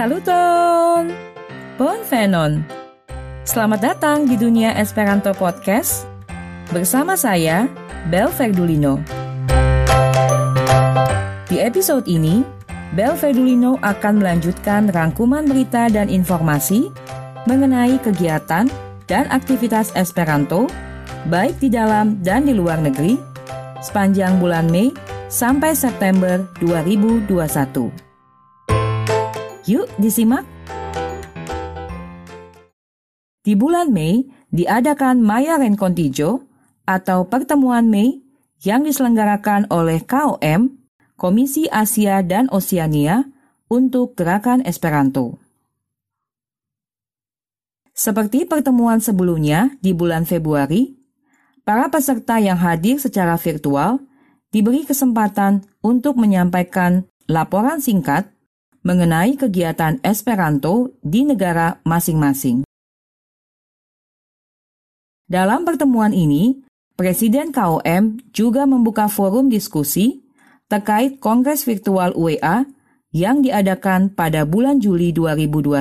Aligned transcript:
Saluton! 0.00 1.12
Bon 1.76 2.00
Venon! 2.08 2.64
Selamat 3.44 3.84
datang 3.84 4.24
di 4.24 4.32
dunia 4.32 4.72
Esperanto 4.80 5.28
Podcast 5.36 6.08
bersama 6.72 7.20
saya, 7.20 7.68
Bel 8.08 8.32
Verdulino. 8.32 8.96
Di 11.52 11.60
episode 11.60 12.08
ini, 12.08 12.40
Bel 12.96 13.12
Verdulino 13.12 13.76
akan 13.84 14.24
melanjutkan 14.24 14.88
rangkuman 14.88 15.44
berita 15.44 15.92
dan 15.92 16.08
informasi 16.08 16.88
mengenai 17.44 18.00
kegiatan 18.00 18.72
dan 19.04 19.24
aktivitas 19.28 19.92
Esperanto, 19.92 20.64
baik 21.28 21.60
di 21.60 21.68
dalam 21.68 22.16
dan 22.24 22.48
di 22.48 22.56
luar 22.56 22.80
negeri, 22.80 23.20
sepanjang 23.84 24.40
bulan 24.40 24.64
Mei 24.72 24.96
sampai 25.28 25.76
September 25.76 26.40
2021. 26.64 28.09
Yuk 29.70 29.86
disimak! 30.02 30.42
Di 33.46 33.54
bulan 33.54 33.94
Mei 33.94 34.26
diadakan 34.50 35.22
Maya 35.22 35.62
Rencontijo 35.62 36.42
atau 36.82 37.30
pertemuan 37.30 37.86
Mei 37.86 38.18
yang 38.66 38.82
diselenggarakan 38.82 39.70
oleh 39.70 40.02
KOM, 40.02 40.74
Komisi 41.14 41.70
Asia 41.70 42.18
dan 42.26 42.50
Oseania 42.50 43.30
untuk 43.70 44.18
Gerakan 44.18 44.66
Esperanto. 44.66 45.38
Seperti 47.94 48.50
pertemuan 48.50 48.98
sebelumnya 48.98 49.70
di 49.78 49.94
bulan 49.94 50.26
Februari, 50.26 50.98
para 51.62 51.86
peserta 51.94 52.42
yang 52.42 52.58
hadir 52.58 52.98
secara 52.98 53.38
virtual 53.38 54.02
diberi 54.50 54.82
kesempatan 54.82 55.62
untuk 55.78 56.18
menyampaikan 56.18 57.06
laporan 57.30 57.78
singkat 57.78 58.34
mengenai 58.80 59.36
kegiatan 59.36 60.00
Esperanto 60.00 60.96
di 61.04 61.28
negara 61.28 61.80
masing-masing. 61.84 62.64
Dalam 65.30 65.62
pertemuan 65.62 66.10
ini, 66.10 66.58
Presiden 67.00 67.48
KOM 67.48 68.20
juga 68.28 68.68
membuka 68.68 69.08
forum 69.08 69.48
diskusi 69.48 70.20
terkait 70.68 71.16
Kongres 71.16 71.64
Virtual 71.64 72.12
UEA 72.12 72.68
yang 73.08 73.40
diadakan 73.40 74.12
pada 74.12 74.44
bulan 74.44 74.84
Juli 74.84 75.08
2021 75.16 75.80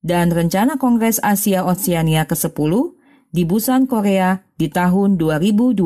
dan 0.00 0.32
rencana 0.32 0.80
Kongres 0.80 1.20
Asia 1.20 1.68
Oceania 1.68 2.24
ke-10 2.24 2.72
di 3.28 3.44
Busan, 3.44 3.84
Korea 3.84 4.40
di 4.56 4.72
tahun 4.72 5.20
2022. 5.20 5.76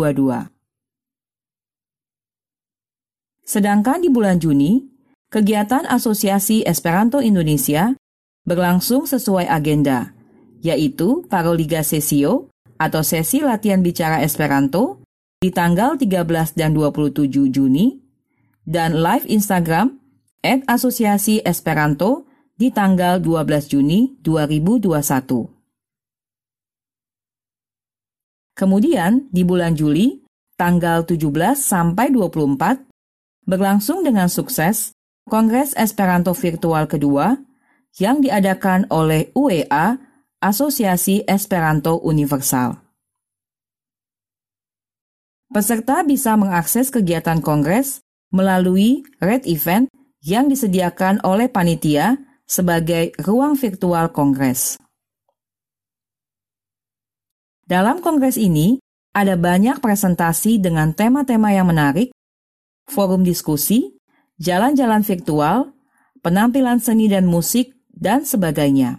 Sedangkan 3.44 4.00
di 4.00 4.08
bulan 4.08 4.38
Juni, 4.38 4.93
kegiatan 5.34 5.82
Asosiasi 5.90 6.62
Esperanto 6.62 7.18
Indonesia 7.18 7.98
berlangsung 8.46 9.02
sesuai 9.02 9.50
agenda, 9.50 10.14
yaitu 10.62 11.27
Paroliga 11.27 11.82
Sesio 11.82 12.54
atau 12.78 13.02
sesi 13.02 13.42
latihan 13.42 13.82
bicara 13.82 14.22
Esperanto 14.22 15.02
di 15.42 15.50
tanggal 15.50 15.98
13 15.98 16.55
dan 16.55 16.70
27 16.70 17.50
Juni, 17.50 17.98
dan 18.62 18.94
live 18.94 19.27
Instagram 19.27 19.98
at 20.46 20.62
Asosiasi 20.70 21.42
Esperanto 21.42 22.30
di 22.55 22.70
tanggal 22.70 23.18
12 23.18 23.74
Juni 23.74 24.14
2021. 24.22 25.50
Kemudian 28.55 29.27
di 29.34 29.42
bulan 29.42 29.74
Juli, 29.74 30.22
tanggal 30.55 31.02
17 31.02 31.58
sampai 31.58 32.14
24, 32.14 32.86
berlangsung 33.50 34.06
dengan 34.06 34.30
sukses 34.30 34.94
Kongres 35.25 35.72
Esperanto 35.72 36.36
Virtual 36.36 36.84
kedua 36.84 37.33
yang 37.97 38.20
diadakan 38.20 38.84
oleh 38.92 39.33
UEA, 39.33 39.97
Asosiasi 40.36 41.25
Esperanto 41.25 41.96
Universal. 42.05 42.77
Peserta 45.48 46.05
bisa 46.05 46.36
mengakses 46.36 46.92
kegiatan 46.92 47.40
kongres 47.40 48.05
melalui 48.34 49.07
Red 49.23 49.48
Event 49.48 49.89
yang 50.20 50.52
disediakan 50.52 51.24
oleh 51.24 51.48
panitia 51.48 52.20
sebagai 52.45 53.17
ruang 53.24 53.57
virtual 53.57 54.13
kongres. 54.13 54.77
Dalam 57.64 58.05
kongres 58.05 58.36
ini, 58.36 58.77
ada 59.17 59.40
banyak 59.40 59.80
presentasi 59.80 60.61
dengan 60.61 60.92
tema-tema 60.92 61.55
yang 61.55 61.70
menarik, 61.70 62.13
forum 62.90 63.24
diskusi, 63.24 63.93
jalan-jalan 64.40 65.02
virtual, 65.06 65.70
penampilan 66.24 66.80
seni 66.83 67.06
dan 67.06 67.28
musik, 67.28 67.74
dan 67.95 68.27
sebagainya. 68.27 68.98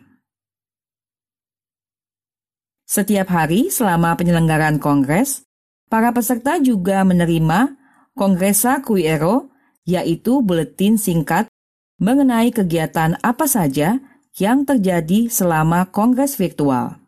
Setiap 2.85 3.28
hari 3.34 3.73
selama 3.73 4.16
penyelenggaraan 4.16 4.78
kongres, 4.79 5.44
para 5.90 6.13
peserta 6.13 6.62
juga 6.62 7.01
menerima 7.03 7.75
Kongresa 8.16 8.79
Kuiero, 8.79 9.51
yaitu 9.84 10.40
buletin 10.40 10.96
singkat 10.96 11.52
mengenai 12.00 12.53
kegiatan 12.53 13.19
apa 13.19 13.50
saja 13.50 14.00
yang 14.38 14.63
terjadi 14.63 15.28
selama 15.28 15.90
kongres 15.91 16.38
virtual. 16.40 17.00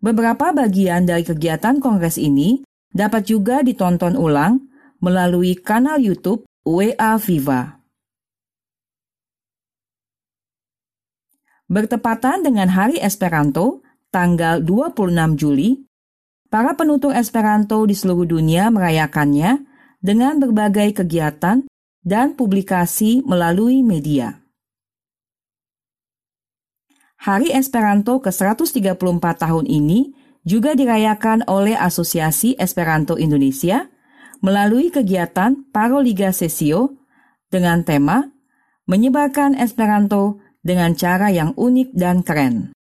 Beberapa 0.00 0.52
bagian 0.52 1.08
dari 1.08 1.24
kegiatan 1.24 1.80
kongres 1.80 2.20
ini 2.20 2.64
dapat 2.92 3.24
juga 3.28 3.64
ditonton 3.64 4.16
ulang 4.16 4.63
melalui 5.04 5.60
kanal 5.60 6.00
YouTube 6.00 6.48
WA 6.64 7.20
Viva. 7.20 7.76
Bertepatan 11.68 12.40
dengan 12.40 12.72
Hari 12.72 12.96
Esperanto, 13.04 13.84
tanggal 14.08 14.64
26 14.64 15.36
Juli, 15.36 15.84
para 16.48 16.72
penutur 16.72 17.12
Esperanto 17.12 17.84
di 17.84 17.92
seluruh 17.92 18.24
dunia 18.24 18.72
merayakannya 18.72 19.60
dengan 20.00 20.40
berbagai 20.40 21.04
kegiatan 21.04 21.68
dan 22.00 22.36
publikasi 22.36 23.20
melalui 23.24 23.84
media. 23.84 24.40
Hari 27.24 27.52
Esperanto 27.56 28.20
ke-134 28.20 29.24
tahun 29.40 29.64
ini 29.64 30.12
juga 30.44 30.76
dirayakan 30.76 31.48
oleh 31.48 31.72
Asosiasi 31.72 32.52
Esperanto 32.60 33.16
Indonesia 33.16 33.88
melalui 34.44 34.92
kegiatan 34.92 35.64
Paroliga 35.72 36.28
Sesio 36.28 37.00
dengan 37.48 37.80
tema 37.80 38.28
Menyebarkan 38.84 39.56
Esperanto 39.56 40.44
dengan 40.60 40.92
cara 40.92 41.32
yang 41.32 41.56
unik 41.56 41.96
dan 41.96 42.20
keren. 42.20 42.76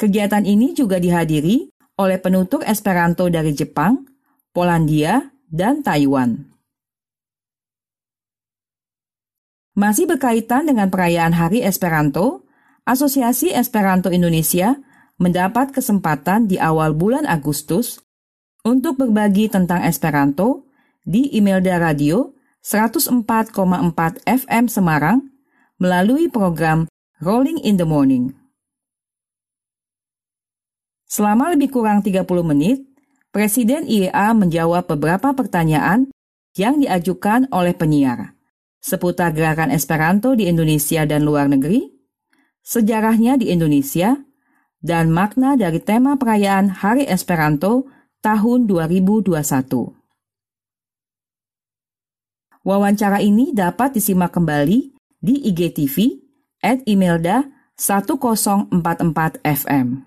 Kegiatan 0.00 0.48
ini 0.48 0.72
juga 0.72 0.96
dihadiri 0.96 1.68
oleh 2.00 2.16
penutur 2.16 2.64
Esperanto 2.64 3.28
dari 3.28 3.52
Jepang, 3.52 4.08
Polandia, 4.56 5.28
dan 5.52 5.84
Taiwan. 5.84 6.48
Masih 9.76 10.08
berkaitan 10.08 10.64
dengan 10.64 10.88
perayaan 10.88 11.36
Hari 11.36 11.60
Esperanto, 11.60 12.48
Asosiasi 12.88 13.52
Esperanto 13.52 14.08
Indonesia 14.08 14.80
mendapat 15.20 15.76
kesempatan 15.76 16.48
di 16.48 16.56
awal 16.56 16.96
bulan 16.96 17.28
Agustus 17.28 18.07
untuk 18.68 19.00
berbagi 19.00 19.48
tentang 19.48 19.80
Esperanto 19.88 20.68
di 21.00 21.32
Imelda 21.32 21.80
Radio 21.80 22.36
104,4 22.60 23.56
FM 24.28 24.64
Semarang 24.68 25.24
melalui 25.80 26.28
program 26.28 26.84
Rolling 27.24 27.64
in 27.64 27.80
the 27.80 27.88
Morning. 27.88 28.36
Selama 31.08 31.56
lebih 31.56 31.72
kurang 31.72 32.04
30 32.04 32.28
menit, 32.44 32.84
Presiden 33.32 33.88
IEA 33.88 34.36
menjawab 34.36 34.88
beberapa 34.88 35.32
pertanyaan 35.32 36.08
yang 36.56 36.80
diajukan 36.80 37.48
oleh 37.52 37.76
penyiar 37.76 38.36
seputar 38.78 39.34
gerakan 39.34 39.74
Esperanto 39.74 40.32
di 40.38 40.46
Indonesia 40.46 41.04
dan 41.04 41.26
luar 41.26 41.50
negeri, 41.50 41.82
sejarahnya 42.62 43.36
di 43.36 43.50
Indonesia, 43.50 44.16
dan 44.78 45.10
makna 45.10 45.58
dari 45.58 45.82
tema 45.82 46.14
perayaan 46.14 46.70
Hari 46.70 47.10
Esperanto 47.10 47.90
tahun 48.28 48.68
2021. 48.68 49.32
Wawancara 52.60 53.24
ini 53.24 53.56
dapat 53.56 53.96
disimak 53.96 54.36
kembali 54.36 54.92
di 55.16 55.34
IGTV 55.48 56.20
at 56.60 56.84
Imelda 56.84 57.48
1044 57.80 59.40
FM. 59.40 60.04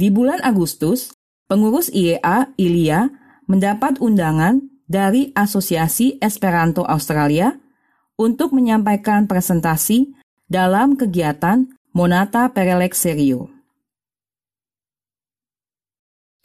Di 0.00 0.08
bulan 0.08 0.40
Agustus, 0.40 1.12
pengurus 1.44 1.92
IEA, 1.92 2.56
Ilya, 2.56 3.12
mendapat 3.44 4.00
undangan 4.00 4.64
dari 4.88 5.36
Asosiasi 5.36 6.16
Esperanto 6.24 6.80
Australia 6.88 7.52
untuk 8.16 8.56
menyampaikan 8.56 9.28
presentasi 9.28 10.16
dalam 10.48 10.96
kegiatan 10.96 11.68
Monata 11.92 12.48
Perelek 12.52 12.96
Serio. 12.96 13.55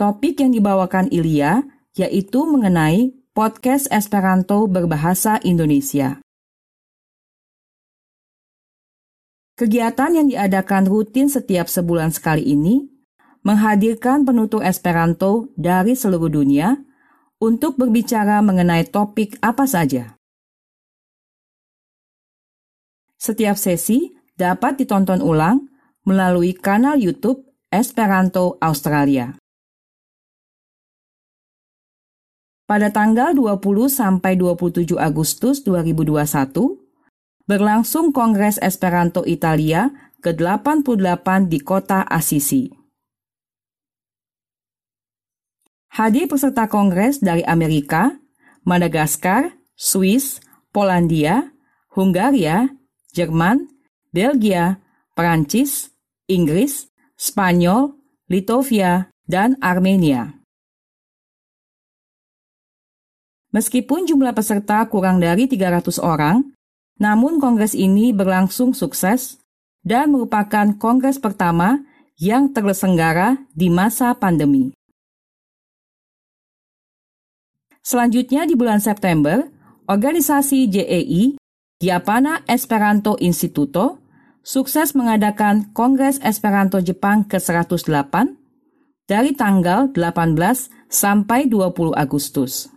Topik 0.01 0.42
yang 0.42 0.50
dibawakan 0.50 1.13
Ilya 1.13 1.62
yaitu 1.94 2.42
mengenai 2.50 3.13
podcast 3.38 3.86
Esperanto 3.94 4.65
berbahasa 4.65 5.38
Indonesia. 5.45 6.18
Kegiatan 9.53 10.18
yang 10.18 10.25
diadakan 10.25 10.89
rutin 10.89 11.30
setiap 11.30 11.69
sebulan 11.69 12.09
sekali 12.09 12.50
ini 12.50 12.81
menghadirkan 13.45 14.25
penutur 14.25 14.65
Esperanto 14.65 15.53
dari 15.53 15.94
seluruh 15.94 16.33
dunia 16.33 16.81
untuk 17.38 17.77
berbicara 17.77 18.42
mengenai 18.42 18.89
topik 18.89 19.38
apa 19.38 19.69
saja. 19.69 20.18
Setiap 23.21 23.53
sesi 23.53 24.09
dapat 24.33 24.81
ditonton 24.81 25.21
ulang 25.21 25.69
melalui 26.09 26.57
kanal 26.57 26.98
YouTube 26.98 27.45
Esperanto 27.69 28.57
Australia. 28.57 29.40
Pada 32.71 32.88
tanggal 32.88 33.35
20 33.35 33.91
sampai 33.91 34.39
27 34.39 34.95
Agustus 34.95 35.59
2021, 35.68 36.79
berlangsung 37.44 38.15
Kongres 38.15 38.56
Esperanto 38.63 39.27
Italia 39.27 39.91
ke-88 40.23 41.51
di 41.51 41.59
kota 41.59 42.07
Assisi. 42.07 42.71
Hadir 45.91 46.31
peserta 46.31 46.71
kongres 46.71 47.19
dari 47.19 47.44
Amerika, 47.44 48.15
Madagaskar, 48.63 49.51
Swiss, 49.75 50.39
Polandia, 50.71 51.51
Hungaria, 51.91 52.71
Jerman, 53.12 53.67
Belgia, 54.15 54.79
Perancis, 55.12 55.91
Inggris, 56.31 56.88
Spanyol, 57.19 58.00
Litovia, 58.31 59.12
dan 59.27 59.59
Armenia. 59.59 60.40
Meskipun 63.51 64.07
jumlah 64.07 64.31
peserta 64.31 64.88
kurang 64.88 65.19
dari 65.19 65.48
300 65.48 66.00
orang, 66.00 66.56
namun 66.95 67.44
kongres 67.44 67.75
ini 67.75 68.15
berlangsung 68.15 68.71
sukses 68.71 69.44
dan 69.83 70.15
merupakan 70.15 70.71
kongres 70.80 71.19
pertama 71.19 71.83
yang 72.15 72.56
terselenggara 72.56 73.44
di 73.51 73.68
masa 73.68 74.15
pandemi. 74.15 74.71
Selanjutnya 77.81 78.45
di 78.45 78.53
bulan 78.53 78.77
September, 78.77 79.42
organisasi 79.89 80.69
JEI 80.69 81.36
Giapana 81.81 82.45
Esperanto 82.45 83.18
Instituto 83.18 83.98
sukses 84.45 84.94
mengadakan 84.94 85.74
Kongres 85.74 86.21
Esperanto 86.21 86.77
Jepang 86.77 87.25
ke-108 87.25 88.38
dari 89.09 89.33
tanggal 89.33 89.89
18 89.89 90.38
sampai 90.94 91.50
20 91.50 91.98
Agustus. 91.98 92.69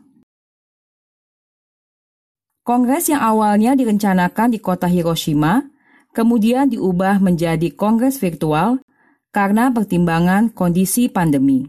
Kongres 2.65 3.13
yang 3.13 3.21
awalnya 3.21 3.77
direncanakan 3.77 4.57
di 4.57 4.59
kota 4.59 4.89
Hiroshima, 4.89 5.69
kemudian 6.17 6.73
diubah 6.73 7.21
menjadi 7.21 7.69
kongres 7.77 8.17
virtual 8.17 8.81
karena 9.37 9.69
pertimbangan 9.69 10.49
kondisi 10.49 11.13
pandemi. 11.13 11.69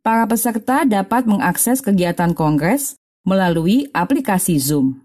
Para 0.00 0.24
peserta 0.24 0.88
dapat 0.88 1.28
mengakses 1.28 1.84
kegiatan 1.84 2.32
kongres 2.32 2.96
melalui 3.28 3.92
aplikasi 3.92 4.56
Zoom. 4.56 5.04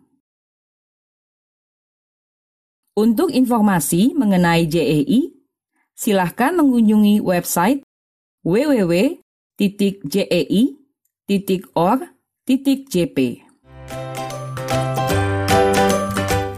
Untuk 2.95 3.27
informasi 3.36 4.15
mengenai 4.15 4.71
JEI, 4.71 5.36
silahkan 6.00 6.56
mengunjungi 6.56 7.19
website 7.19 7.83
www.jei.org.jp. 12.44 13.48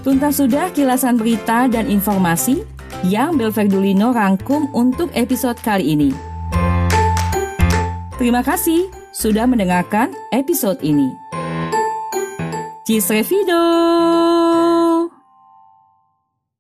Tuntas 0.06 0.38
sudah 0.38 0.70
kilasan 0.70 1.18
berita 1.18 1.66
dan 1.66 1.90
informasi 1.90 2.62
yang 3.06 3.38
Belverdulino 3.38 4.14
rangkum 4.14 4.70
untuk 4.74 5.10
episode 5.18 5.58
kali 5.62 5.98
ini. 5.98 6.10
Terima 8.16 8.42
kasih 8.46 8.90
sudah 9.12 9.46
mendengarkan 9.50 10.14
episode 10.32 10.80
ini. 10.86 11.10
Cisrevido! 12.86 13.62